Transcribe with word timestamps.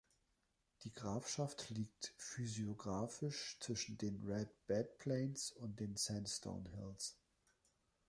Die 0.81 0.91
Grafschaft 0.95 1.69
liegt 1.69 2.15
physiografisch 2.17 3.59
zwischen 3.59 3.99
den 3.99 4.23
Red 4.25 4.49
Bed 4.65 4.97
Plains 4.97 5.51
und 5.51 5.79
den 5.79 5.95
Sandstone 5.95 6.67
Hills. 6.71 7.19